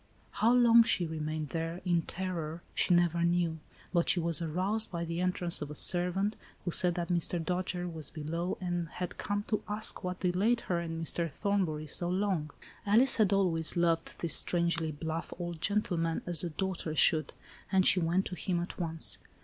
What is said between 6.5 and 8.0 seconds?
who said that Mr. Dojere,